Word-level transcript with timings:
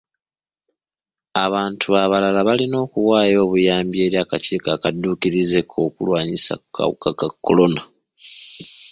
Abantu 1.45 1.87
abalala 2.03 2.39
balina 2.49 2.77
okuwaayo 2.85 3.37
obuyambi 3.45 3.97
eri 4.05 4.17
akakiiko 4.23 4.67
akadduukirize 4.75 5.57
ak'okulwanyisa 5.63 6.51
akawuka 6.57 7.09
ka 7.19 7.27
kolona. 7.43 7.81